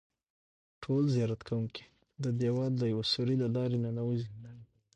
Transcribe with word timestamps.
ټول 0.83 1.03
زیارت 1.15 1.41
کوونکي 1.47 1.83
د 2.23 2.25
دیوال 2.39 2.71
د 2.77 2.83
یوه 2.93 3.05
سوري 3.13 3.35
له 3.43 3.47
لارې 3.55 3.77
ننوځي. 3.85 4.29